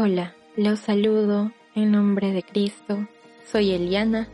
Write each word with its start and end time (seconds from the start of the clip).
Hola, 0.00 0.36
los 0.56 0.78
saludo 0.78 1.50
en 1.74 1.90
nombre 1.90 2.30
de 2.30 2.44
Cristo. 2.44 3.08
Soy 3.50 3.72
Eliana 3.72 4.28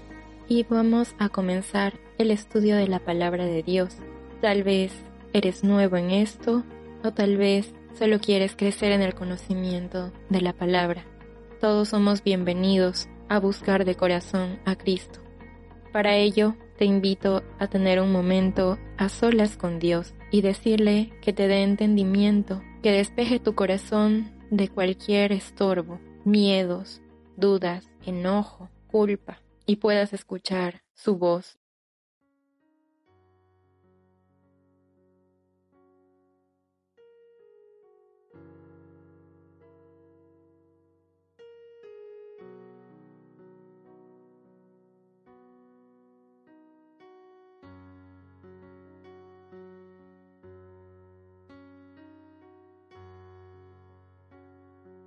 y 0.46 0.62
vamos 0.64 1.14
a 1.18 1.30
comenzar 1.30 1.94
el 2.18 2.30
estudio 2.30 2.76
de 2.76 2.86
la 2.86 2.98
palabra 2.98 3.46
de 3.46 3.62
Dios. 3.62 3.96
Tal 4.42 4.62
vez 4.62 4.92
eres 5.32 5.64
nuevo 5.64 5.96
en 5.96 6.10
esto 6.10 6.64
o 7.02 7.12
tal 7.12 7.38
vez 7.38 7.72
solo 7.98 8.20
quieres 8.20 8.56
crecer 8.56 8.92
en 8.92 9.00
el 9.00 9.14
conocimiento 9.14 10.12
de 10.28 10.42
la 10.42 10.52
palabra. 10.52 11.06
Todos 11.62 11.88
somos 11.88 12.22
bienvenidos 12.22 13.08
a 13.30 13.40
buscar 13.40 13.86
de 13.86 13.94
corazón 13.94 14.58
a 14.66 14.76
Cristo. 14.76 15.20
Para 15.94 16.14
ello, 16.16 16.56
te 16.76 16.84
invito 16.84 17.42
a 17.58 17.68
tener 17.68 18.02
un 18.02 18.12
momento 18.12 18.78
a 18.98 19.08
solas 19.08 19.56
con 19.56 19.78
Dios 19.78 20.12
y 20.30 20.42
decirle 20.42 21.14
que 21.22 21.32
te 21.32 21.48
dé 21.48 21.62
entendimiento, 21.62 22.60
que 22.82 22.92
despeje 22.92 23.40
tu 23.40 23.54
corazón 23.54 24.34
de 24.56 24.68
cualquier 24.68 25.32
estorbo, 25.32 26.00
miedos, 26.24 27.02
dudas, 27.36 27.90
enojo, 28.06 28.70
culpa, 28.86 29.40
y 29.66 29.76
puedas 29.76 30.12
escuchar 30.12 30.82
su 30.94 31.16
voz 31.16 31.58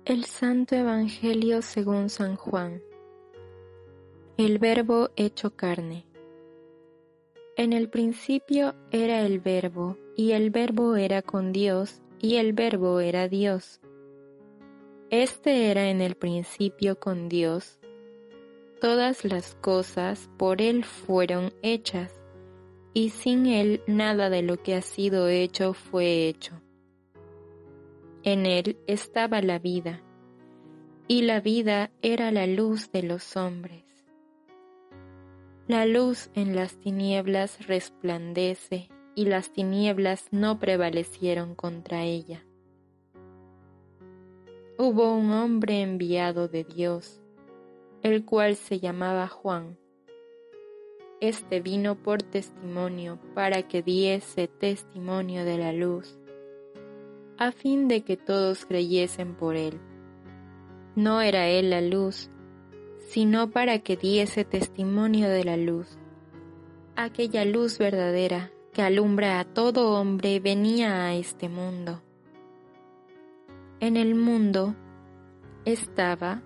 El 0.08 0.24
Santo 0.24 0.74
Evangelio 0.74 1.60
según 1.60 2.08
San 2.08 2.36
Juan. 2.36 2.82
El 4.38 4.58
Verbo 4.58 5.10
hecho 5.16 5.54
carne. 5.54 6.06
En 7.58 7.74
el 7.74 7.90
principio 7.90 8.74
era 8.90 9.20
el 9.20 9.38
Verbo, 9.38 9.98
y 10.16 10.32
el 10.32 10.48
Verbo 10.48 10.96
era 10.96 11.20
con 11.20 11.52
Dios, 11.52 12.00
y 12.22 12.36
el 12.36 12.54
Verbo 12.54 13.00
era 13.00 13.28
Dios. 13.28 13.82
Este 15.10 15.70
era 15.70 15.90
en 15.90 16.00
el 16.00 16.14
principio 16.14 16.98
con 16.98 17.28
Dios. 17.28 17.78
Todas 18.80 19.26
las 19.26 19.56
cosas 19.56 20.30
por 20.38 20.62
Él 20.62 20.84
fueron 20.86 21.52
hechas, 21.60 22.14
y 22.94 23.10
sin 23.10 23.44
Él 23.44 23.82
nada 23.86 24.30
de 24.30 24.40
lo 24.40 24.56
que 24.62 24.74
ha 24.74 24.80
sido 24.80 25.28
hecho 25.28 25.74
fue 25.74 26.28
hecho. 26.28 26.62
En 28.24 28.46
él 28.46 28.76
estaba 28.88 29.40
la 29.42 29.60
vida, 29.60 30.02
y 31.06 31.22
la 31.22 31.40
vida 31.40 31.92
era 32.02 32.32
la 32.32 32.48
luz 32.48 32.90
de 32.90 33.04
los 33.04 33.36
hombres. 33.36 33.84
La 35.68 35.86
luz 35.86 36.30
en 36.34 36.56
las 36.56 36.76
tinieblas 36.78 37.66
resplandece, 37.68 38.88
y 39.14 39.26
las 39.26 39.52
tinieblas 39.52 40.26
no 40.32 40.58
prevalecieron 40.58 41.54
contra 41.54 42.04
ella. 42.04 42.44
Hubo 44.78 45.12
un 45.12 45.32
hombre 45.32 45.82
enviado 45.82 46.48
de 46.48 46.64
Dios, 46.64 47.20
el 48.02 48.24
cual 48.24 48.56
se 48.56 48.80
llamaba 48.80 49.28
Juan. 49.28 49.78
Este 51.20 51.60
vino 51.60 51.96
por 51.96 52.22
testimonio 52.22 53.18
para 53.34 53.66
que 53.66 53.82
diese 53.82 54.46
testimonio 54.46 55.44
de 55.44 55.58
la 55.58 55.72
luz 55.72 56.18
a 57.38 57.52
fin 57.52 57.86
de 57.86 58.02
que 58.02 58.16
todos 58.16 58.66
creyesen 58.66 59.34
por 59.34 59.54
él. 59.54 59.80
No 60.96 61.20
era 61.20 61.46
él 61.46 61.70
la 61.70 61.80
luz, 61.80 62.30
sino 63.08 63.50
para 63.50 63.78
que 63.78 63.96
diese 63.96 64.44
testimonio 64.44 65.28
de 65.28 65.44
la 65.44 65.56
luz. 65.56 65.98
Aquella 66.96 67.44
luz 67.44 67.78
verdadera 67.78 68.50
que 68.72 68.82
alumbra 68.82 69.38
a 69.38 69.44
todo 69.44 69.92
hombre 69.92 70.40
venía 70.40 71.04
a 71.04 71.14
este 71.14 71.48
mundo. 71.48 72.02
En 73.78 73.96
el 73.96 74.16
mundo 74.16 74.74
estaba, 75.64 76.42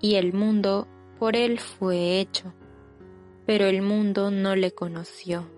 y 0.00 0.14
el 0.14 0.32
mundo 0.32 0.86
por 1.18 1.34
él 1.34 1.58
fue 1.58 2.20
hecho, 2.20 2.54
pero 3.46 3.66
el 3.66 3.82
mundo 3.82 4.30
no 4.30 4.54
le 4.54 4.70
conoció. 4.70 5.48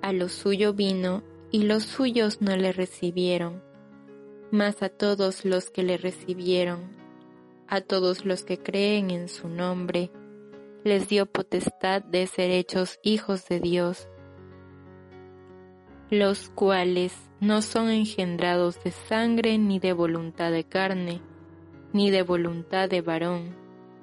A 0.00 0.12
lo 0.12 0.28
suyo 0.28 0.74
vino 0.74 1.22
y 1.54 1.62
los 1.62 1.84
suyos 1.84 2.42
no 2.42 2.56
le 2.56 2.72
recibieron, 2.72 3.62
mas 4.50 4.82
a 4.82 4.88
todos 4.88 5.44
los 5.44 5.70
que 5.70 5.84
le 5.84 5.96
recibieron, 5.96 6.80
a 7.68 7.80
todos 7.80 8.24
los 8.24 8.42
que 8.42 8.58
creen 8.58 9.12
en 9.12 9.28
su 9.28 9.48
nombre, 9.48 10.10
les 10.82 11.08
dio 11.08 11.26
potestad 11.26 12.02
de 12.02 12.26
ser 12.26 12.50
hechos 12.50 12.98
hijos 13.04 13.46
de 13.46 13.60
Dios, 13.60 14.08
los 16.10 16.48
cuales 16.48 17.14
no 17.38 17.62
son 17.62 17.88
engendrados 17.88 18.82
de 18.82 18.90
sangre 18.90 19.56
ni 19.56 19.78
de 19.78 19.92
voluntad 19.92 20.50
de 20.50 20.64
carne, 20.64 21.22
ni 21.92 22.10
de 22.10 22.22
voluntad 22.22 22.88
de 22.88 23.00
varón, 23.00 23.54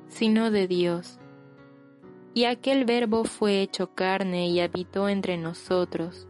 sino 0.07 0.51
de 0.51 0.69
Dios. 0.69 1.19
Y 2.33 2.45
aquel 2.45 2.85
verbo 2.85 3.25
fue 3.25 3.61
hecho 3.61 3.93
carne 3.93 4.47
y 4.47 4.61
habitó 4.61 5.09
entre 5.09 5.35
nosotros 5.35 6.29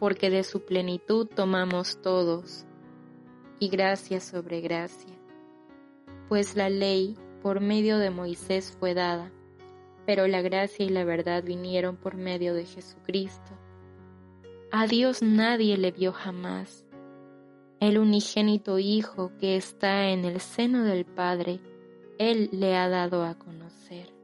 porque 0.00 0.30
de 0.30 0.44
su 0.44 0.64
plenitud 0.64 1.26
tomamos 1.26 2.00
todos, 2.00 2.64
y 3.58 3.68
gracia 3.68 4.18
sobre 4.18 4.62
gracia. 4.62 5.14
Pues 6.26 6.56
la 6.56 6.70
ley 6.70 7.18
por 7.42 7.60
medio 7.60 7.98
de 7.98 8.08
Moisés 8.08 8.74
fue 8.80 8.94
dada, 8.94 9.30
pero 10.06 10.26
la 10.26 10.40
gracia 10.40 10.86
y 10.86 10.88
la 10.88 11.04
verdad 11.04 11.44
vinieron 11.44 11.96
por 11.96 12.14
medio 12.16 12.54
de 12.54 12.64
Jesucristo. 12.64 13.52
A 14.72 14.86
Dios 14.86 15.20
nadie 15.20 15.76
le 15.76 15.92
vio 15.92 16.12
jamás. 16.12 16.86
El 17.78 17.98
unigénito 17.98 18.78
Hijo 18.78 19.32
que 19.38 19.56
está 19.56 20.08
en 20.08 20.24
el 20.24 20.40
seno 20.40 20.84
del 20.84 21.04
Padre, 21.04 21.60
Él 22.18 22.48
le 22.52 22.74
ha 22.74 22.88
dado 22.88 23.22
a 23.22 23.34
conocer. 23.34 24.19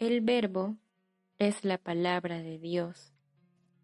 El 0.00 0.22
verbo 0.22 0.78
es 1.38 1.62
la 1.62 1.76
palabra 1.76 2.40
de 2.40 2.58
Dios 2.58 3.12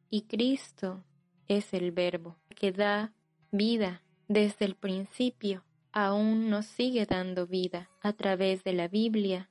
y 0.09 0.23
Cristo 0.23 1.05
es 1.47 1.75
el 1.75 1.93
verbo 1.93 2.39
que 2.49 2.73
da 2.73 3.13
vida 3.51 4.03
desde 4.27 4.65
el 4.65 4.77
principio. 4.77 5.63
Aún 5.93 6.49
nos 6.49 6.65
sigue 6.65 7.05
dando 7.05 7.47
vida 7.47 7.91
a 8.01 8.15
través 8.15 8.65
de 8.65 8.73
la 8.73 8.89
Biblia. 8.89 9.51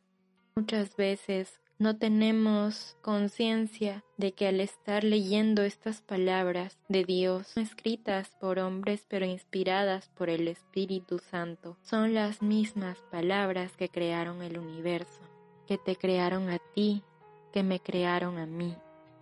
Muchas 0.56 0.96
veces 0.96 1.62
no 1.78 1.98
tenemos 1.98 2.98
conciencia 3.04 4.04
de 4.18 4.32
que 4.32 4.48
al 4.48 4.60
estar 4.60 5.04
leyendo 5.04 5.62
estas 5.62 6.02
palabras 6.02 6.80
de 6.90 7.04
Dios, 7.04 7.56
escritas 7.58 8.32
por 8.42 8.58
hombres 8.58 9.06
pero 9.08 9.28
inspiradas 9.28 10.10
por 10.16 10.32
el 10.32 10.48
Espíritu 10.48 11.20
Santo, 11.20 11.78
son 11.84 12.16
las 12.16 12.42
mismas 12.42 12.98
palabras 13.12 13.78
que 13.78 13.88
crearon 13.88 14.42
el 14.42 14.58
universo 14.58 15.35
que 15.66 15.78
te 15.78 15.96
crearon 15.96 16.50
a 16.50 16.60
ti, 16.74 17.04
que 17.52 17.64
me 17.64 17.80
crearon 17.80 18.38
a 18.38 18.46
mí. 18.46 18.76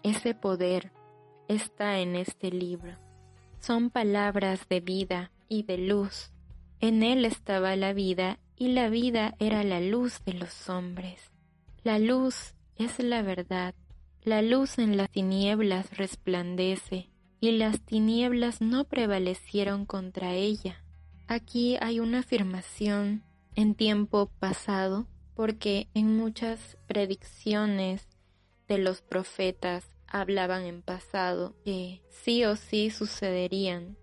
Ese 0.04 0.34
poder 0.34 0.92
está 1.48 2.00
en 2.00 2.16
este 2.16 2.52
libro. 2.52 2.98
Son 3.60 3.90
palabras 3.90 4.68
de 4.70 4.82
vida 4.82 5.32
y 5.48 5.64
de 5.64 5.78
luz. 5.78 6.32
En 6.80 7.04
él 7.04 7.26
estaba 7.26 7.76
la 7.76 7.94
vida 7.94 8.40
y 8.58 8.70
la 8.70 8.90
vida 8.90 9.36
era 9.40 9.64
la 9.64 9.80
luz 9.80 10.24
de 10.26 10.34
los 10.34 10.70
hombres. 10.70 11.32
La 11.84 12.00
luz 12.00 12.54
es 12.76 13.00
la 13.00 13.22
verdad. 13.22 13.74
La 14.24 14.42
luz 14.42 14.80
en 14.80 14.98
las 14.98 15.10
tinieblas 15.10 15.98
resplandece 15.98 17.10
y 17.40 17.52
las 17.52 17.82
tinieblas 17.82 18.62
no 18.62 18.86
prevalecieron 18.86 19.86
contra 19.86 20.34
ella. 20.34 20.82
Aquí 21.28 21.78
hay 21.82 22.00
una 22.00 22.20
afirmación 22.20 23.24
en 23.56 23.76
tiempo 23.76 24.30
pasado 24.40 25.08
porque 25.36 25.88
en 25.94 26.18
muchas 26.18 26.78
predicciones 26.88 28.08
de 28.68 28.78
los 28.78 29.02
profetas 29.02 29.86
hablaban 30.08 30.66
en 30.66 30.82
pasado 30.82 31.56
que 31.66 32.02
sí 32.10 32.46
o 32.46 32.56
sí 32.56 32.90
sucederían. 32.90 33.98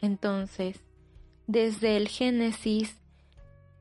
Entonces, 0.00 0.80
desde 1.46 1.96
el 1.96 2.08
Génesis 2.08 2.96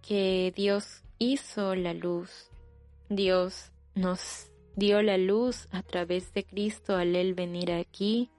que 0.01 0.51
Dios 0.55 1.03
hizo 1.19 1.75
la 1.75 1.93
luz, 1.93 2.49
Dios 3.09 3.71
nos 3.93 4.47
dio 4.75 5.01
la 5.01 5.17
luz 5.17 5.67
a 5.71 5.83
través 5.83 6.33
de 6.33 6.43
Cristo 6.43 6.95
al 6.95 7.15
Él 7.15 7.33
venir 7.33 7.71
aquí, 7.71 8.31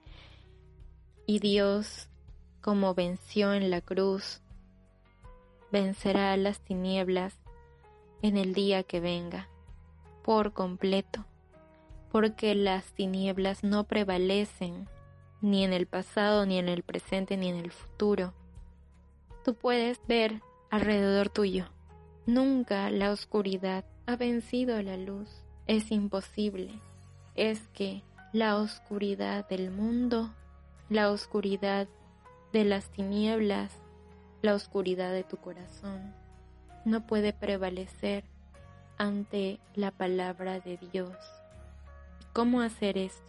y 1.25 1.39
Dios, 1.39 2.09
como 2.61 2.95
venció 2.95 3.53
en 3.53 3.69
la 3.69 3.81
cruz, 3.81 4.41
vencerá 5.71 6.33
a 6.33 6.37
las 6.37 6.59
tinieblas 6.61 7.37
en 8.21 8.37
el 8.37 8.53
día 8.53 8.83
que 8.83 8.99
venga, 8.99 9.47
por 10.23 10.53
completo 10.53 11.25
porque 12.11 12.55
las 12.55 12.85
tinieblas 12.93 13.63
no 13.63 13.85
prevalecen 13.85 14.87
ni 15.41 15.63
en 15.63 15.73
el 15.73 15.85
pasado, 15.85 16.45
ni 16.45 16.57
en 16.57 16.67
el 16.67 16.83
presente, 16.83 17.37
ni 17.37 17.49
en 17.49 17.57
el 17.57 17.71
futuro. 17.71 18.33
Tú 19.45 19.53
puedes 19.53 20.01
ver 20.07 20.41
alrededor 20.69 21.29
tuyo. 21.29 21.65
Nunca 22.25 22.89
la 22.89 23.11
oscuridad 23.11 23.85
ha 24.05 24.15
vencido 24.15 24.81
la 24.81 24.97
luz. 24.97 25.29
Es 25.67 25.91
imposible. 25.91 26.73
Es 27.35 27.67
que 27.69 28.03
la 28.33 28.57
oscuridad 28.57 29.47
del 29.47 29.71
mundo, 29.71 30.33
la 30.89 31.11
oscuridad 31.11 31.87
de 32.51 32.65
las 32.65 32.89
tinieblas, 32.89 33.71
la 34.41 34.55
oscuridad 34.55 35.11
de 35.11 35.23
tu 35.23 35.37
corazón, 35.37 36.13
no 36.85 37.05
puede 37.05 37.33
prevalecer 37.33 38.23
ante 38.97 39.59
la 39.75 39.91
palabra 39.91 40.59
de 40.59 40.77
Dios. 40.91 41.15
¿Cómo 42.33 42.61
hacer 42.61 42.97
esto? 42.97 43.23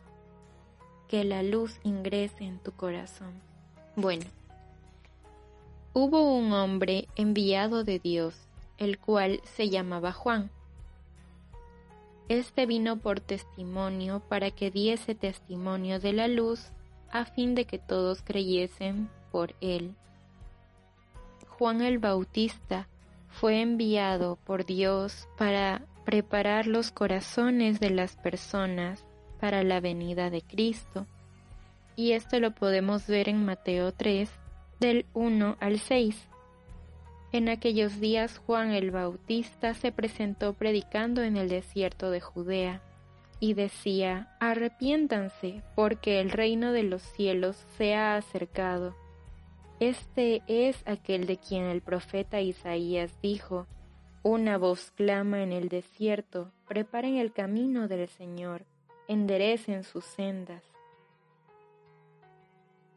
Que 1.09 1.25
la 1.25 1.43
luz 1.43 1.79
ingrese 1.83 2.45
en 2.45 2.59
tu 2.59 2.73
corazón. 2.73 3.33
Bueno, 3.97 4.25
hubo 5.95 6.37
un 6.37 6.53
hombre 6.53 7.09
enviado 7.17 7.85
de 7.85 7.99
Dios, 7.99 8.35
el 8.79 8.99
cual 8.99 9.41
se 9.45 9.69
llamaba 9.69 10.13
Juan. 10.13 10.51
Este 12.29 12.67
vino 12.67 12.97
por 12.97 13.21
testimonio 13.21 14.21
para 14.29 14.51
que 14.51 14.71
diese 14.71 15.15
testimonio 15.15 15.99
de 15.99 16.13
la 16.13 16.29
luz, 16.29 16.71
a 17.11 17.25
fin 17.25 17.55
de 17.55 17.65
que 17.65 17.79
todos 17.79 18.23
creyesen 18.23 19.09
por 19.33 19.55
él. 19.61 19.95
Juan 21.49 21.83
el 21.83 21.99
Bautista 21.99 22.87
fue 23.31 23.61
enviado 23.61 24.37
por 24.45 24.67
Dios 24.67 25.29
para 25.39 25.83
preparar 26.05 26.67
los 26.67 26.91
corazones 26.91 27.81
de 27.81 27.91
las 27.91 28.17
personas 28.17 29.05
para 29.39 29.63
la 29.63 29.81
venida 29.81 30.31
de 30.31 30.43
Cristo. 30.43 31.07
Y 31.97 32.13
esto 32.13 32.41
lo 32.41 32.53
podemos 32.53 33.07
ver 33.07 33.29
en 33.29 33.45
Mateo 33.45 33.93
3, 33.93 34.31
del 34.81 35.07
1 35.15 35.57
al 35.61 35.79
6. 35.79 36.29
En 37.33 37.49
aquellos 37.49 38.01
días 38.01 38.39
Juan 38.47 38.73
el 38.73 38.91
Bautista 38.91 39.75
se 39.75 39.93
presentó 39.93 40.53
predicando 40.55 41.23
en 41.23 41.37
el 41.37 41.49
desierto 41.49 42.11
de 42.11 42.21
Judea, 42.21 42.83
y 43.41 43.55
decía, 43.55 44.29
Arrepiéntanse, 44.39 45.63
porque 45.75 46.21
el 46.21 46.31
reino 46.31 46.73
de 46.73 46.83
los 46.83 47.03
cielos 47.03 47.57
se 47.79 47.95
ha 47.95 48.17
acercado. 48.17 48.95
Este 49.81 50.43
es 50.47 50.87
aquel 50.87 51.27
de 51.27 51.39
quien 51.39 51.65
el 51.65 51.81
profeta 51.81 52.43
Isaías 52.43 53.19
dijo, 53.23 53.67
una 54.23 54.59
voz 54.59 54.91
clama 54.91 55.43
en 55.43 55.53
el 55.53 55.71
desierto, 55.71 56.53
preparen 56.69 57.17
el 57.17 57.33
camino 57.33 57.89
del 57.89 58.07
Señor, 58.07 58.67
enderecen 59.09 59.83
sus 59.83 60.05
sendas. 60.05 60.63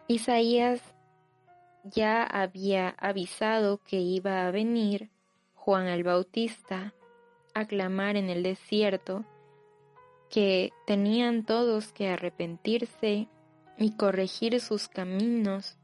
Isaías 0.10 0.82
ya 1.86 2.24
había 2.24 2.90
avisado 2.90 3.78
que 3.78 4.02
iba 4.02 4.46
a 4.46 4.52
venir 4.52 5.10
Juan 5.56 5.88
el 5.88 6.04
Bautista 6.04 6.94
a 7.54 7.66
clamar 7.66 8.18
en 8.18 8.30
el 8.30 8.44
desierto 8.44 9.24
que 10.30 10.74
tenían 10.86 11.46
todos 11.46 11.94
que 11.94 12.10
arrepentirse 12.10 13.30
y 13.78 13.96
corregir 13.96 14.60
sus 14.60 14.90
caminos. 14.90 15.78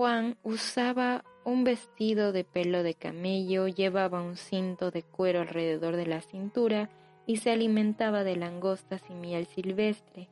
Juan 0.00 0.38
usaba 0.42 1.26
un 1.44 1.62
vestido 1.62 2.32
de 2.32 2.42
pelo 2.42 2.82
de 2.82 2.94
camello, 2.94 3.68
llevaba 3.68 4.22
un 4.22 4.38
cinto 4.38 4.90
de 4.90 5.02
cuero 5.02 5.42
alrededor 5.42 5.94
de 5.96 6.06
la 6.06 6.22
cintura 6.22 6.88
y 7.26 7.36
se 7.36 7.50
alimentaba 7.50 8.24
de 8.24 8.34
langostas 8.34 9.02
y 9.10 9.12
miel 9.12 9.44
silvestre. 9.44 10.30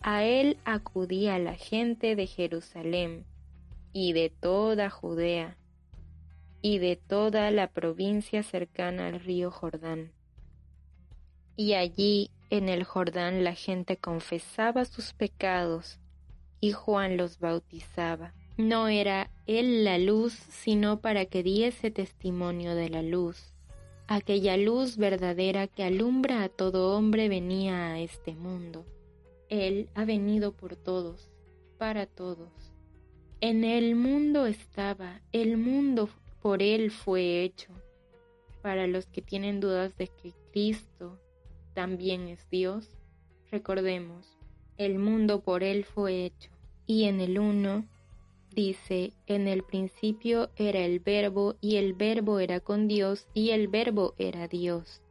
A 0.00 0.24
él 0.24 0.58
acudía 0.64 1.38
la 1.38 1.54
gente 1.54 2.16
de 2.16 2.26
Jerusalén 2.26 3.24
y 3.92 4.14
de 4.14 4.30
toda 4.30 4.90
Judea 4.90 5.58
y 6.60 6.78
de 6.78 6.96
toda 6.96 7.52
la 7.52 7.68
provincia 7.68 8.42
cercana 8.42 9.06
al 9.06 9.20
río 9.20 9.52
Jordán. 9.52 10.10
Y 11.54 11.74
allí 11.74 12.32
en 12.50 12.68
el 12.68 12.82
Jordán 12.82 13.44
la 13.44 13.54
gente 13.54 13.96
confesaba 13.96 14.84
sus 14.84 15.12
pecados 15.12 16.00
y 16.58 16.72
Juan 16.72 17.16
los 17.16 17.38
bautizaba. 17.38 18.34
No 18.56 18.86
era 18.86 19.30
él 19.46 19.82
la 19.82 19.98
luz, 19.98 20.32
sino 20.32 21.00
para 21.00 21.26
que 21.26 21.42
diese 21.42 21.90
testimonio 21.90 22.76
de 22.76 22.88
la 22.88 23.02
luz. 23.02 23.52
Aquella 24.06 24.56
luz 24.56 24.96
verdadera 24.96 25.66
que 25.66 25.82
alumbra 25.82 26.44
a 26.44 26.48
todo 26.48 26.96
hombre 26.96 27.28
venía 27.28 27.88
a 27.88 28.00
este 28.00 28.34
mundo. 28.34 28.84
Él 29.48 29.88
ha 29.94 30.04
venido 30.04 30.52
por 30.52 30.76
todos, 30.76 31.30
para 31.78 32.06
todos. 32.06 32.48
En 33.40 33.64
el 33.64 33.96
mundo 33.96 34.46
estaba, 34.46 35.20
el 35.32 35.56
mundo 35.56 36.08
por 36.40 36.62
él 36.62 36.92
fue 36.92 37.42
hecho. 37.42 37.72
Para 38.62 38.86
los 38.86 39.06
que 39.06 39.20
tienen 39.20 39.58
dudas 39.58 39.96
de 39.96 40.06
que 40.06 40.32
Cristo 40.52 41.18
también 41.74 42.28
es 42.28 42.48
Dios, 42.50 42.88
recordemos, 43.50 44.38
el 44.76 45.00
mundo 45.00 45.40
por 45.40 45.64
él 45.64 45.84
fue 45.84 46.24
hecho. 46.24 46.50
Y 46.86 47.04
en 47.04 47.20
el 47.20 47.38
uno 47.38 47.84
dice, 48.54 49.12
en 49.26 49.48
el 49.48 49.62
principio 49.62 50.50
era 50.56 50.80
el 50.80 51.00
verbo 51.00 51.56
y 51.60 51.76
el 51.76 51.94
verbo 51.94 52.38
era 52.38 52.60
con 52.60 52.88
Dios 52.88 53.26
y 53.34 53.50
el 53.50 53.68
verbo 53.68 54.14
era 54.18 54.48
Dios. 54.48 55.02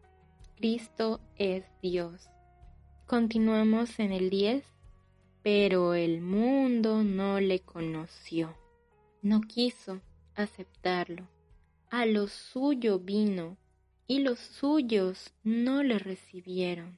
Cristo 0.55 1.19
es 1.37 1.65
Dios. 1.81 2.29
Continuamos 3.05 3.99
en 3.99 4.13
el 4.13 4.29
10, 4.29 4.63
pero 5.43 5.93
el 5.93 6.21
mundo 6.21 7.03
no 7.03 7.41
le 7.41 7.59
conoció, 7.59 8.55
no 9.21 9.41
quiso 9.41 10.01
aceptarlo. 10.35 11.27
A 11.89 12.05
lo 12.05 12.27
suyo 12.27 12.99
vino 12.99 13.57
y 14.07 14.19
los 14.19 14.39
suyos 14.39 15.33
no 15.43 15.83
le 15.83 15.99
recibieron. 15.99 16.97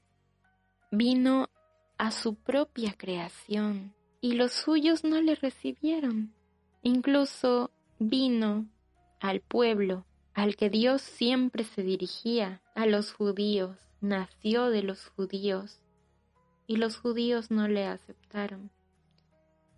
Vino 0.91 1.49
a 1.97 2.11
su 2.11 2.35
propia 2.35 2.93
creación 2.95 3.95
y 4.21 4.33
los 4.33 4.51
suyos 4.51 5.03
no 5.03 5.21
le 5.21 5.35
recibieron. 5.35 6.34
Incluso 6.87 7.71
vino 7.97 8.67
al 9.19 9.41
pueblo 9.41 10.05
al 10.35 10.55
que 10.55 10.69
Dios 10.69 11.01
siempre 11.01 11.63
se 11.63 11.81
dirigía, 11.81 12.61
a 12.75 12.85
los 12.85 13.11
judíos, 13.11 13.75
nació 14.01 14.69
de 14.69 14.83
los 14.83 15.07
judíos, 15.07 15.81
y 16.67 16.75
los 16.75 16.97
judíos 16.97 17.49
no 17.49 17.67
le 17.67 17.87
aceptaron. 17.87 18.69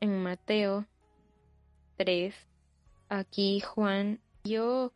En 0.01 0.21
Mateo 0.21 0.85
3, 1.95 2.35
aquí 3.07 3.61
Juan 3.61 4.19
vio 4.43 4.91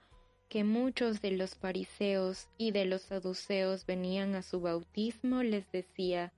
que 0.50 0.66
muchos 0.66 1.22
de 1.22 1.32
los 1.32 1.56
fariseos 1.56 2.50
y 2.58 2.72
de 2.72 2.84
los 2.84 3.04
saduceos 3.04 3.86
venían 3.86 4.36
a 4.36 4.42
su 4.42 4.60
bautismo, 4.60 5.44
les 5.44 5.72
decía, 5.72 6.34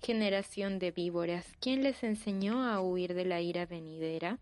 generación 0.00 0.78
de 0.78 0.92
víboras, 0.92 1.52
¿quién 1.58 1.82
les 1.82 2.04
enseñó 2.04 2.62
a 2.62 2.80
huir 2.80 3.12
de 3.14 3.24
la 3.24 3.40
ira 3.40 3.66
venidera? 3.66 4.38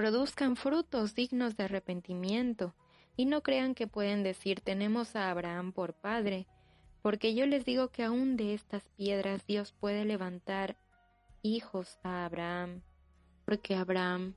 Produzcan 0.00 0.56
frutos 0.56 1.14
dignos 1.14 1.58
de 1.58 1.64
arrepentimiento 1.64 2.74
Y 3.18 3.26
no 3.26 3.42
crean 3.42 3.74
que 3.74 3.86
pueden 3.86 4.22
decir 4.22 4.62
tenemos 4.62 5.14
a 5.14 5.30
Abraham 5.30 5.72
por 5.72 5.92
padre, 5.92 6.46
porque 7.02 7.34
yo 7.34 7.44
les 7.44 7.66
digo 7.66 7.88
que 7.88 8.02
aún 8.02 8.38
de 8.38 8.54
estas 8.54 8.88
piedras 8.96 9.46
Dios 9.46 9.74
puede 9.78 10.06
levantar 10.06 10.78
hijos 11.42 11.98
a 12.02 12.24
Abraham, 12.24 12.80
porque 13.44 13.74
Abraham, 13.74 14.32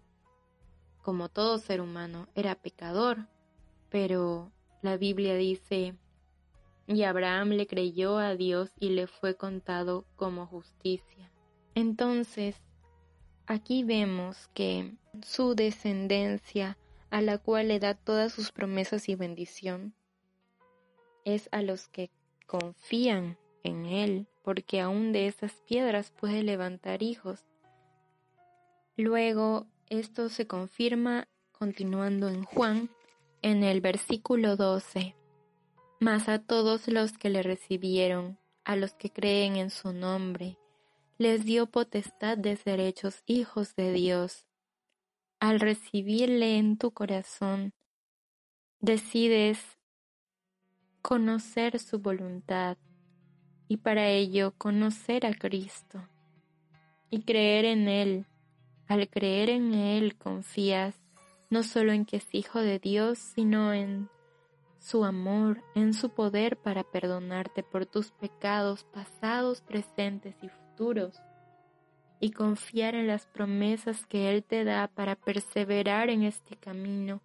como 1.02 1.30
todo 1.30 1.60
ser 1.60 1.80
humano, 1.80 2.28
era 2.36 2.56
pecador, 2.56 3.30
pero 3.90 4.52
la 4.82 4.98
Biblia 4.98 5.36
dice, 5.36 5.96
y 6.88 7.04
Abraham 7.04 7.52
le 7.52 7.68
creyó 7.68 8.18
a 8.18 8.36
Dios 8.36 8.70
y 8.82 8.90
le 8.90 9.08
fue 9.08 9.38
contado 9.38 10.04
como 10.18 10.46
justicia. 10.46 11.32
Entonces, 11.74 12.62
aquí 13.48 13.84
vemos 13.84 14.50
que 14.54 14.94
su 15.22 15.56
descendencia, 15.56 16.78
a 17.10 17.22
la 17.22 17.38
cual 17.38 17.68
le 17.68 17.80
da 17.80 17.94
todas 17.94 18.34
sus 18.34 18.52
promesas 18.52 19.08
y 19.10 19.16
bendición, 19.16 19.94
es 21.26 21.50
a 21.52 21.62
los 21.62 21.88
que 21.88 22.10
confían 22.48 23.38
en 23.64 23.86
Él, 23.86 24.28
porque 24.44 24.82
aún 24.82 25.12
de 25.12 25.28
esas 25.28 25.54
piedras 25.68 26.12
puede 26.12 26.44
levantar 26.44 27.04
hijos. 27.04 27.46
Luego, 28.98 29.68
esto 29.90 30.30
se 30.30 30.48
confirma 30.48 31.28
continuando 31.52 32.28
en 32.28 32.44
Juan, 32.44 32.90
en 33.42 33.64
el 33.64 33.82
versículo 33.82 34.56
12. 34.56 35.16
Mas 36.00 36.28
a 36.28 36.40
todos 36.40 36.88
los 36.88 37.18
que 37.18 37.30
le 37.30 37.44
recibieron, 37.44 38.38
a 38.66 38.76
los 38.76 38.94
que 38.94 39.10
creen 39.10 39.56
en 39.56 39.70
su 39.70 39.94
nombre, 39.94 40.58
les 41.18 41.46
dio 41.46 41.68
potestad 41.68 42.38
de 42.38 42.56
ser 42.56 42.80
hechos 42.80 43.24
hijos 43.26 43.76
de 43.76 43.94
Dios. 43.94 44.48
Al 45.40 45.60
recibirle 45.60 46.58
en 46.58 46.78
tu 46.78 46.92
corazón, 46.92 47.74
decides 48.80 49.60
conocer 51.02 51.80
su 51.80 52.00
voluntad 52.00 52.78
y 53.68 53.78
para 53.78 54.10
ello 54.10 54.54
conocer 54.58 55.26
a 55.26 55.34
Cristo 55.34 56.08
y 57.10 57.22
creer 57.24 57.66
en 57.66 57.88
Él. 57.88 58.26
Al 58.88 59.10
creer 59.10 59.50
en 59.50 59.74
Él 59.74 60.18
confías 60.18 61.00
no 61.50 61.62
solo 61.62 61.94
en 61.94 62.06
que 62.06 62.18
es 62.18 62.34
Hijo 62.34 62.60
de 62.60 62.80
Dios, 62.80 63.20
sino 63.20 63.74
en 63.74 64.10
su 64.80 65.06
amor, 65.06 65.64
en 65.76 65.94
su 65.94 66.10
poder 66.10 66.58
para 66.58 66.84
perdonarte 66.84 67.62
por 67.64 67.86
tus 67.86 68.12
pecados 68.12 68.84
pasados, 68.86 69.62
presentes 69.62 70.36
y 70.42 70.50
y 72.20 72.32
confiar 72.32 72.96
en 72.96 73.08
las 73.08 73.26
promesas 73.26 74.06
que 74.06 74.30
Él 74.30 74.44
te 74.44 74.64
da 74.64 74.88
para 74.88 75.16
perseverar 75.16 76.10
en 76.10 76.24
este 76.24 76.56
camino, 76.56 77.22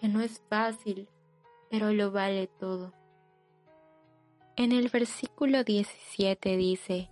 que 0.00 0.08
no 0.08 0.20
es 0.20 0.42
fácil, 0.48 1.08
pero 1.70 1.92
lo 1.92 2.10
vale 2.10 2.46
todo. 2.46 2.92
En 4.56 4.72
el 4.72 4.88
versículo 4.88 5.64
17 5.64 6.56
dice, 6.56 7.10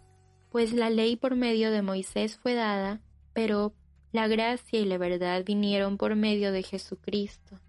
Pues 0.51 0.73
la 0.73 0.91
ley 0.91 1.17
por 1.17 1.37
medio 1.37 1.71
de 1.71 1.83
Moisés 1.83 2.37
fue 2.37 2.55
dada, 2.55 3.01
pero 3.33 3.73
la 4.13 4.29
gracia 4.29 4.81
y 4.81 4.85
la 4.85 4.99
verdad 4.99 5.45
vinieron 5.45 5.99
por 5.99 6.17
medio 6.17 6.53
de 6.53 6.63
Jesucristo. 6.63 7.61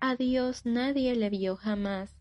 A 0.00 0.16
Dios 0.16 0.64
nadie 0.64 1.14
le 1.16 1.30
vio 1.30 1.56
jamás. 1.56 2.17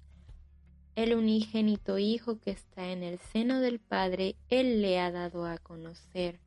El 0.97 1.13
unigénito 1.13 1.99
Hijo 1.99 2.39
que 2.39 2.49
está 2.49 2.87
en 2.87 3.03
el 3.03 3.19
seno 3.19 3.59
del 3.61 3.77
Padre, 3.77 4.35
Él 4.49 4.81
le 4.81 4.99
ha 4.99 5.11
dado 5.11 5.45
a 5.45 5.59
conocer. 5.59 6.39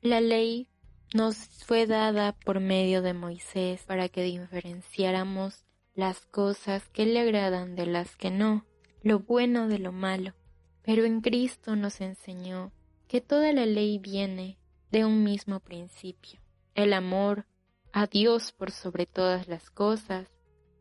La 0.00 0.20
ley 0.20 0.68
nos 1.12 1.36
fue 1.66 1.88
dada 1.88 2.30
por 2.30 2.60
medio 2.60 3.02
de 3.02 3.12
Moisés 3.12 3.82
para 3.88 4.08
que 4.08 4.22
diferenciáramos 4.22 5.64
las 5.96 6.26
cosas 6.26 6.88
que 6.90 7.06
le 7.06 7.18
agradan 7.18 7.74
de 7.74 7.86
las 7.86 8.14
que 8.14 8.30
no, 8.30 8.64
lo 9.02 9.18
bueno 9.18 9.66
de 9.66 9.80
lo 9.80 9.90
malo. 9.90 10.34
Pero 10.82 11.04
en 11.04 11.20
Cristo 11.20 11.74
nos 11.74 12.00
enseñó 12.00 12.70
que 13.08 13.20
toda 13.20 13.52
la 13.52 13.66
ley 13.66 13.98
viene 13.98 14.58
de 14.92 15.04
un 15.04 15.24
mismo 15.24 15.58
principio, 15.58 16.38
el 16.76 16.92
amor 16.92 17.46
a 17.90 18.06
Dios 18.06 18.52
por 18.52 18.70
sobre 18.70 19.06
todas 19.06 19.48
las 19.48 19.70
cosas 19.70 20.28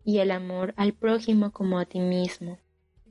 y 0.09 0.17
el 0.17 0.31
amor 0.31 0.73
al 0.75 0.93
prójimo 0.93 1.51
como 1.51 1.77
a 1.77 1.85
ti 1.85 1.99
mismo. 1.99 2.57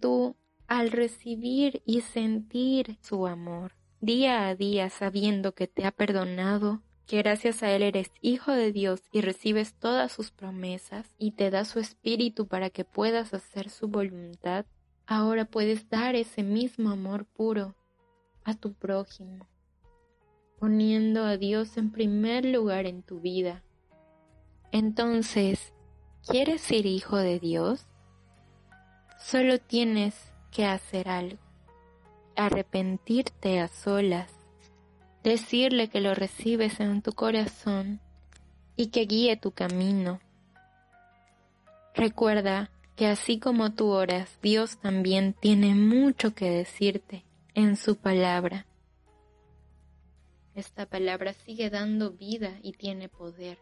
Tú, 0.01 0.35
al 0.67 0.91
recibir 0.91 1.81
y 1.87 2.01
sentir 2.01 2.99
su 3.03 3.29
amor, 3.29 3.77
día 4.01 4.49
a 4.49 4.57
día 4.57 4.91
sabiendo 4.91 5.53
que 5.53 5.69
te 5.69 5.87
ha 5.87 5.93
perdonado, 5.93 6.83
que 7.07 7.19
gracias 7.19 7.63
a 7.63 7.71
Él 7.71 7.85
eres 7.85 8.11
hijo 8.21 8.51
de 8.51 8.73
Dios 8.73 9.01
y 9.13 9.21
recibes 9.21 9.75
todas 9.75 10.11
sus 10.11 10.33
promesas 10.33 11.07
y 11.19 11.31
te 11.31 11.51
da 11.53 11.65
su 11.65 11.79
espíritu 11.79 12.49
para 12.49 12.69
que 12.69 12.85
puedas 12.85 13.33
hacer 13.33 13.71
su 13.71 13.87
voluntad, 13.87 14.67
ahora 15.07 15.45
puedes 15.45 15.89
dar 15.89 16.17
ese 16.17 16.43
mismo 16.43 16.91
amor 16.91 17.27
puro 17.27 17.77
a 18.43 18.55
tu 18.55 18.73
prójimo, 18.73 19.47
poniendo 20.59 21.23
a 21.23 21.37
Dios 21.37 21.77
en 21.77 21.93
primer 21.93 22.45
lugar 22.45 22.87
en 22.87 23.05
tu 23.05 23.21
vida. 23.21 23.63
Entonces, 24.73 25.73
¿quieres 26.29 26.61
ser 26.61 26.87
hijo 26.87 27.17
de 27.17 27.39
Dios? 27.39 27.87
Solo 29.19 29.59
tienes 29.59 30.15
que 30.51 30.65
hacer 30.65 31.09
algo, 31.09 31.39
arrepentirte 32.37 33.61
a 33.61 33.69
solas 33.69 34.39
decirle 35.23 35.89
que 35.89 36.01
lo 36.01 36.15
recibes 36.15 36.81
en 36.81 37.03
tu 37.03 37.13
corazón 37.13 38.01
y 38.77 38.89
que 38.89 39.05
guíe 39.07 39.37
tu 39.37 39.53
camino. 39.53 40.21
Recuerda 41.95 42.71
que 42.97 43.07
así 43.07 43.39
como 43.39 43.73
tú 43.73 43.89
oras, 43.89 44.39
Dios 44.43 44.79
también 44.79 45.35
tiene 45.35 45.75
mucho 45.75 46.35
que 46.35 46.51
decirte 46.51 47.25
en 47.55 47.77
su 47.77 47.97
palabra. 47.97 48.67
Esta 50.55 50.87
palabra 50.87 51.33
sigue 51.33 51.71
dando 51.71 52.13
vida 52.13 52.59
y 52.63 52.73
tiene 52.73 53.09
poder 53.09 53.59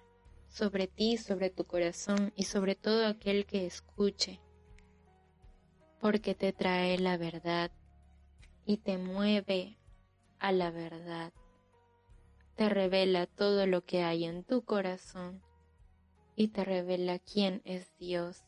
sobre 0.49 0.87
ti, 0.87 1.17
sobre 1.17 1.50
tu 1.50 1.65
corazón 1.65 2.33
y 2.37 2.45
sobre 2.45 2.75
todo 2.75 3.07
aquel 3.07 3.47
que 3.47 3.67
escuche, 3.67 4.41
porque 6.00 6.35
te 6.35 6.53
trae 6.53 6.99
la 6.99 7.17
verdad 7.17 7.71
y 8.65 8.79
te 8.79 8.99
mueve 8.99 9.79
a 10.38 10.53
la 10.53 10.71
verdad 10.71 11.33
te 12.57 12.71
revela 12.71 13.26
todo 13.26 13.67
lo 13.67 13.85
que 13.85 14.03
hay 14.03 14.25
en 14.25 14.43
tu 14.43 14.65
corazón 14.65 15.43
y 16.35 16.49
te 16.49 16.65
revela 16.65 17.19
quién 17.19 17.61
es 17.65 17.95
Dios 17.99 18.45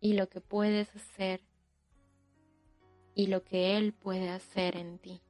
y 0.00 0.14
lo 0.14 0.28
que 0.28 0.40
puedes 0.40 0.94
hacer 0.94 1.42
y 3.14 3.26
lo 3.26 3.42
que 3.42 3.76
Él 3.76 3.92
puede 3.92 4.30
hacer 4.30 4.76
en 4.76 4.98
ti. 4.98 5.20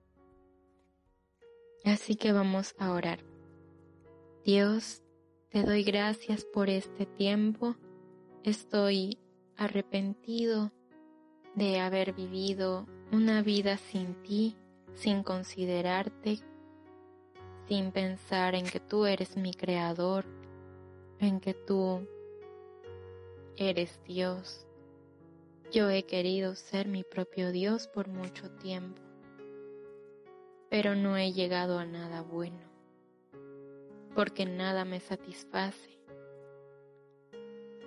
Así 1.84 2.14
que 2.14 2.32
vamos 2.32 2.74
a 2.78 2.92
orar. 2.92 3.20
Dios, 4.44 5.02
te 5.50 5.62
doy 5.62 5.82
gracias 5.82 6.44
por 6.44 6.70
este 6.70 7.06
tiempo. 7.06 7.76
Estoy 8.42 9.18
arrepentido 9.56 10.72
de 11.54 11.80
haber 11.80 12.14
vivido 12.14 12.86
una 13.12 13.42
vida 13.42 13.76
sin 13.76 14.14
ti, 14.22 14.56
sin 14.94 15.22
considerarte 15.22 16.38
sin 17.70 17.92
pensar 17.92 18.56
en 18.56 18.64
que 18.64 18.80
tú 18.80 19.06
eres 19.06 19.36
mi 19.36 19.54
creador, 19.54 20.24
en 21.20 21.38
que 21.38 21.54
tú 21.54 22.04
eres 23.56 24.00
Dios. 24.02 24.66
Yo 25.70 25.88
he 25.88 26.02
querido 26.02 26.56
ser 26.56 26.88
mi 26.88 27.04
propio 27.04 27.52
Dios 27.52 27.86
por 27.86 28.08
mucho 28.08 28.50
tiempo, 28.50 29.00
pero 30.68 30.96
no 30.96 31.16
he 31.16 31.32
llegado 31.32 31.78
a 31.78 31.84
nada 31.84 32.22
bueno, 32.22 32.58
porque 34.14 34.46
nada 34.46 34.84
me 34.84 35.00
satisface. 35.00 35.98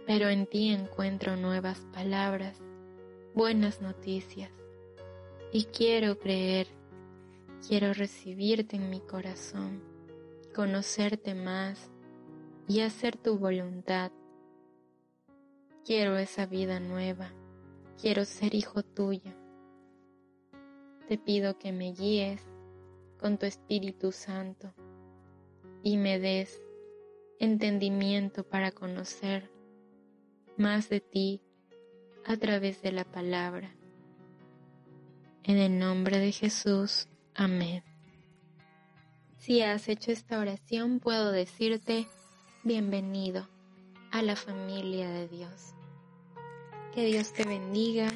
Pero 0.06 0.30
en 0.30 0.48
ti 0.48 0.70
encuentro 0.70 1.36
nuevas 1.36 1.86
palabras, 1.94 2.58
buenas 3.34 3.82
noticias, 3.82 4.52
y 5.52 5.66
quiero 5.66 6.20
creer 6.20 6.68
Quiero 7.66 7.94
recibirte 7.94 8.76
en 8.76 8.90
mi 8.90 9.00
corazón, 9.00 9.82
conocerte 10.54 11.34
más 11.34 11.90
y 12.68 12.82
hacer 12.82 13.16
tu 13.16 13.38
voluntad. 13.38 14.12
Quiero 15.86 16.18
esa 16.18 16.46
vida 16.46 16.82
nueva, 16.82 17.32
quiero 18.02 18.26
ser 18.26 18.54
hijo 18.54 18.84
tuyo. 18.84 19.32
Te 21.08 21.18
pido 21.18 21.58
que 21.58 21.72
me 21.72 21.94
guíes 21.94 22.42
con 23.18 23.38
tu 23.38 23.46
Espíritu 23.46 24.12
Santo 24.12 24.74
y 25.84 25.98
me 25.98 26.18
des 26.18 26.62
entendimiento 27.40 28.44
para 28.44 28.72
conocer 28.72 29.52
más 30.58 30.90
de 30.90 31.02
ti 31.02 31.42
a 32.26 32.38
través 32.38 32.82
de 32.82 32.94
la 32.94 33.04
palabra. 33.04 33.76
En 35.44 35.58
el 35.58 35.78
nombre 35.78 36.20
de 36.20 36.32
Jesús. 36.32 37.10
Amén. 37.36 37.84
Si 39.38 39.62
has 39.62 39.90
hecho 39.90 40.12
esta 40.12 40.40
oración, 40.40 41.02
puedo 41.02 41.34
decirte, 41.34 42.08
bienvenido 42.64 43.50
a 44.12 44.22
la 44.22 44.38
familia 44.38 45.10
de 45.10 45.28
Dios. 45.28 45.74
Que 46.96 47.04
Dios 47.06 47.34
te 47.34 47.44
bendiga 47.44 48.08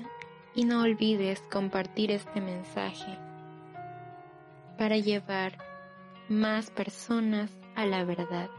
y 0.55 0.63
no 0.63 0.83
olvides 0.83 1.41
compartir 1.51 2.11
este 2.11 2.39
mensaje 2.39 3.17
para 4.77 4.97
llevar 4.97 5.57
más 6.29 6.69
personas 6.69 7.51
a 7.75 7.85
la 7.85 8.03
verdad. 8.03 8.49